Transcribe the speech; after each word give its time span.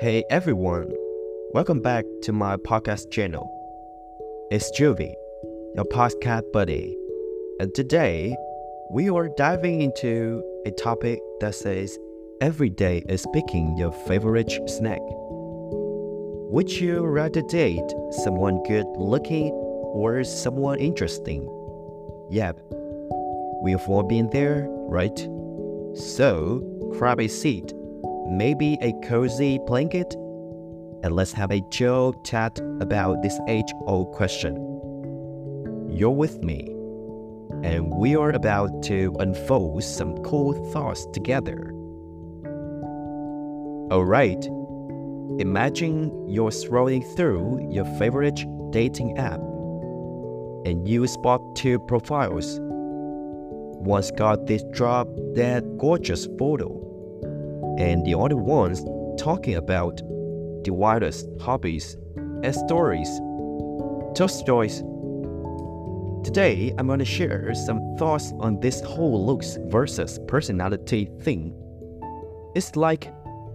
Hey 0.00 0.24
everyone, 0.30 0.90
welcome 1.52 1.82
back 1.82 2.06
to 2.22 2.32
my 2.32 2.56
podcast 2.56 3.10
channel. 3.10 3.46
It's 4.50 4.70
Juvi, 4.70 5.12
your 5.74 5.84
podcast 5.84 6.50
buddy, 6.54 6.96
and 7.58 7.74
today 7.74 8.34
we 8.90 9.10
are 9.10 9.28
diving 9.36 9.82
into 9.82 10.42
a 10.64 10.70
topic 10.70 11.18
that 11.40 11.54
says 11.54 11.98
every 12.40 12.70
day 12.70 13.02
is 13.10 13.26
picking 13.34 13.76
your 13.76 13.92
favorite 13.92 14.50
snack. 14.70 15.02
Would 15.02 16.72
you 16.72 17.04
rather 17.04 17.42
date 17.42 17.92
someone 18.22 18.62
good 18.62 18.86
looking 18.96 19.50
or 19.50 20.24
someone 20.24 20.78
interesting? 20.78 21.42
Yep, 22.30 22.58
we've 23.60 23.86
all 23.86 24.04
been 24.04 24.30
there, 24.30 24.66
right? 24.88 25.18
So, 25.94 26.60
grab 26.96 27.20
a 27.20 27.28
seat, 27.28 27.74
maybe 28.30 28.78
a 28.80 28.92
cozy 29.06 29.58
blanket, 29.66 30.14
and 31.02 31.14
let's 31.16 31.32
have 31.32 31.50
a 31.50 31.62
chill 31.70 32.14
chat 32.24 32.58
about 32.80 33.22
this 33.22 33.38
age 33.48 33.72
old 33.86 34.12
question. 34.12 34.56
You're 35.90 36.10
with 36.10 36.42
me, 36.42 36.60
and 37.62 37.92
we 37.92 38.16
are 38.16 38.30
about 38.30 38.82
to 38.84 39.14
unfold 39.18 39.82
some 39.82 40.16
cool 40.22 40.52
thoughts 40.72 41.06
together. 41.12 41.72
Alright, 43.92 44.46
imagine 45.40 46.28
you're 46.28 46.50
scrolling 46.50 47.04
through 47.16 47.68
your 47.72 47.84
favorite 47.98 48.44
dating 48.70 49.18
app 49.18 49.40
and 50.64 50.86
you 50.86 51.06
spot 51.06 51.40
two 51.56 51.78
profiles. 51.80 52.58
One's 53.82 54.10
got 54.10 54.46
this 54.46 54.62
drop 54.72 55.08
dead 55.34 55.64
gorgeous 55.78 56.26
photo, 56.38 56.68
and 57.80 58.04
the 58.04 58.14
other 58.14 58.36
one's 58.36 58.84
talking 59.18 59.54
about 59.54 59.96
the 60.64 60.70
wildest 60.70 61.26
hobbies 61.40 61.96
and 62.14 62.54
stories. 62.54 63.08
Just 64.14 64.38
stories. 64.38 64.82
Today, 66.22 66.74
I'm 66.76 66.86
going 66.88 66.98
to 66.98 67.06
share 67.06 67.54
some 67.54 67.96
thoughts 67.96 68.34
on 68.38 68.60
this 68.60 68.82
whole 68.82 69.24
looks 69.24 69.56
versus 69.68 70.20
personality 70.28 71.08
thing. 71.22 71.54
It's 72.54 72.76
like 72.76 73.10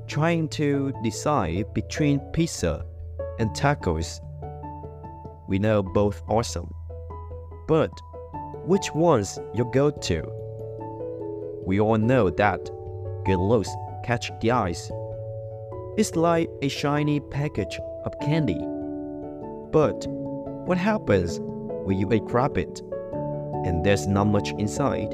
trying 0.08 0.50
to 0.50 0.92
decide 1.04 1.72
between 1.76 2.20
pizza 2.34 2.84
and 3.38 3.52
tacos. 3.52 4.20
We 5.48 5.60
know 5.60 5.84
both 5.84 6.24
awesome. 6.28 6.74
But 7.68 7.92
which 8.66 8.92
one's 8.96 9.38
your 9.54 9.70
go 9.70 9.92
to? 9.92 10.24
We 11.64 11.80
all 11.80 12.00
know 12.00 12.32
that 12.32 12.72
good 13.26 13.38
looks 13.38 13.70
catch 14.06 14.32
the 14.40 14.52
eyes. 14.52 14.92
It's 15.98 16.16
like 16.16 16.50
a 16.62 16.68
shiny 16.68 17.20
package 17.20 17.80
of 18.06 18.14
candy. 18.20 18.60
But 19.72 20.06
what 20.68 20.78
happens 20.78 21.40
when 21.40 21.98
you 21.98 22.08
grab 22.20 22.58
it 22.58 22.82
and 23.66 23.84
there's 23.84 24.06
not 24.08 24.26
much 24.26 24.52
inside? 24.60 25.14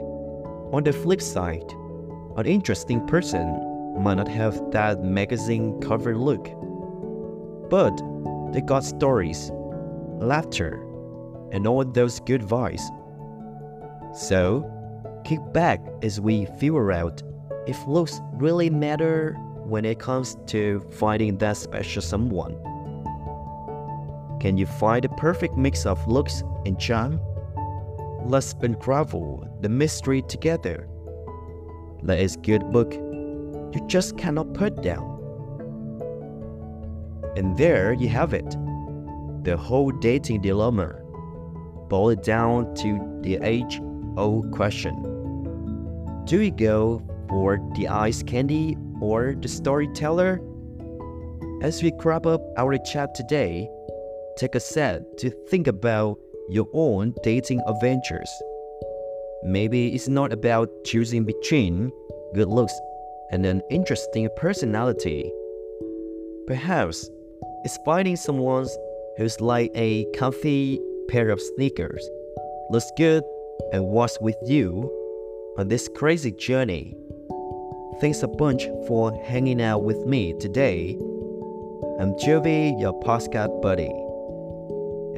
On 0.74 0.84
the 0.84 0.92
flip 0.92 1.22
side, 1.22 1.72
an 2.36 2.46
interesting 2.46 3.06
person 3.08 3.46
might 3.98 4.16
not 4.16 4.28
have 4.28 4.72
that 4.72 5.04
magazine 5.04 5.80
cover 5.80 6.18
look, 6.18 6.46
but 7.70 7.96
they 8.52 8.62
got 8.62 8.84
stories, 8.84 9.52
laughter, 10.20 10.82
and 11.52 11.66
all 11.66 11.86
those 11.86 12.20
good 12.20 12.42
vibes. 12.42 12.82
So, 14.14 14.70
kick 15.24 15.40
back 15.54 15.82
as 16.02 16.20
we 16.20 16.46
figure 16.60 16.92
out 16.92 17.22
if 17.68 17.86
looks 17.88 18.20
really 18.34 18.70
matter 18.70 19.34
when 19.66 19.86
it 19.86 20.00
comes 20.00 20.38
to 20.48 20.82
finding 20.92 21.38
that 21.38 21.58
special 21.58 22.02
someone. 22.02 22.54
Can 24.40 24.58
you 24.58 24.66
find 24.66 25.04
the 25.04 25.10
perfect 25.10 25.56
mix 25.56 25.86
of 25.86 26.06
looks 26.08 26.44
and 26.66 26.80
charm? 26.80 27.20
Let's 28.26 28.54
unravel 28.62 29.48
the 29.62 29.70
mystery 29.70 30.22
together. 30.24 30.88
Let 32.02 32.20
us 32.20 32.36
good 32.36 32.72
book 32.72 32.94
you 32.94 33.82
just 33.88 34.18
cannot 34.18 34.54
put 34.54 34.82
down. 34.82 35.08
And 37.38 37.58
there 37.58 37.94
you 37.94 38.10
have 38.10 38.34
it 38.34 38.58
the 39.44 39.58
whole 39.58 39.92
dating 39.92 40.42
dilemma. 40.42 40.94
Boil 41.88 42.10
it 42.10 42.24
down 42.24 42.74
to 42.76 43.20
the 43.22 43.40
age 43.44 43.82
old 44.18 44.52
question 44.52 44.94
Do 46.26 46.40
we 46.40 46.52
go 46.52 47.02
for 47.32 47.58
the 47.76 47.88
ice 47.88 48.22
candy 48.22 48.78
or 49.02 49.34
the 49.42 49.48
storyteller? 49.48 50.40
As 51.64 51.82
we 51.82 51.92
wrap 52.04 52.28
up 52.28 52.42
our 52.58 52.78
chat 52.78 53.16
today, 53.16 53.68
take 54.38 54.54
a 54.54 54.60
set 54.60 55.18
to 55.20 55.32
think 55.50 55.66
about 55.68 56.20
your 56.50 56.68
own 56.74 57.16
dating 57.24 57.62
adventures. 57.66 58.30
Maybe 59.44 59.96
it's 59.96 60.08
not 60.08 60.34
about 60.34 60.70
choosing 60.86 61.24
between 61.24 61.92
good 62.36 62.50
looks 62.50 62.74
and 63.32 63.46
an 63.46 63.62
interesting 63.72 64.30
personality. 64.36 65.32
Perhaps 66.48 67.10
it's 67.64 67.80
finding 67.86 68.18
someone 68.18 68.68
who's 69.18 69.40
like 69.40 69.72
a 69.74 70.06
comfy 70.16 70.80
pair 71.08 71.30
of 71.30 71.42
sneakers, 71.42 72.08
looks 72.70 72.92
good, 72.98 73.24
and 73.72 73.86
walks 73.86 74.18
with 74.20 74.36
you 74.46 74.90
on 75.58 75.68
this 75.68 75.90
crazy 75.96 76.32
journey. 76.32 76.96
Thanks 78.02 78.24
a 78.24 78.28
bunch 78.28 78.66
for 78.88 79.14
hanging 79.26 79.62
out 79.62 79.84
with 79.84 80.08
me 80.08 80.34
today. 80.34 80.98
I'm 82.00 82.16
Juvi, 82.16 82.74
your 82.82 83.00
podcast 83.02 83.62
buddy, 83.62 83.92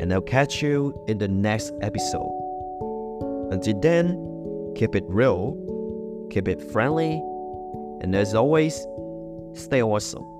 and 0.01 0.13
I'll 0.13 0.19
catch 0.19 0.61
you 0.61 0.94
in 1.07 1.17
the 1.17 1.29
next 1.29 1.71
episode. 1.81 2.29
Until 3.53 3.79
then, 3.79 4.73
keep 4.75 4.95
it 4.95 5.05
real, 5.07 5.55
keep 6.29 6.49
it 6.49 6.61
friendly, 6.73 7.23
and 8.01 8.13
as 8.13 8.35
always, 8.35 8.85
stay 9.53 9.81
awesome. 9.81 10.32